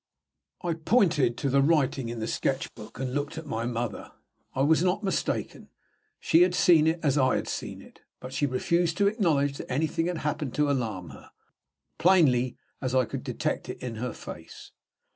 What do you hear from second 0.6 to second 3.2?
I POINTED to the writing in the sketch book, and